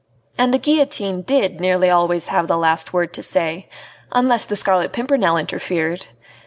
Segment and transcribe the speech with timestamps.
[0.35, 3.69] And the guillotine did nearly always have the last word to say,
[4.11, 6.07] unless the Scarlet Pimpernel interfered.